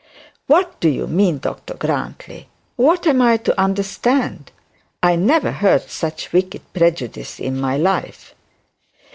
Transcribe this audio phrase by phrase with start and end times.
[0.47, 2.49] 'What do you mean, Dr Grantly?
[2.75, 4.51] What am I to understand?
[5.03, 8.33] I never heard such wicked prejudice in my life.'